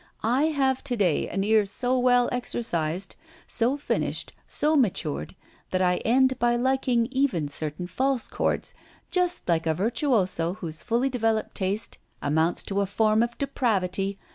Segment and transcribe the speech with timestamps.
[0.23, 3.15] I have to day an ear so well exercised,
[3.45, 5.35] so finished, so matured,
[5.69, 8.73] that I end by liking even certain false chords,
[9.11, 14.17] just like a virtuoso whose fully developed taste amounts to a form of depravity.